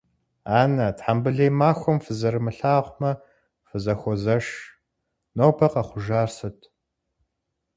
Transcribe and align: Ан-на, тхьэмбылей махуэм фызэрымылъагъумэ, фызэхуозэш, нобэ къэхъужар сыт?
Ан-на, 0.59 0.87
тхьэмбылей 0.97 1.51
махуэм 1.59 1.97
фызэрымылъагъумэ, 2.05 3.11
фызэхуозэш, 3.67 4.45
нобэ 5.37 5.67
къэхъужар 5.73 6.29
сыт? 6.37 6.59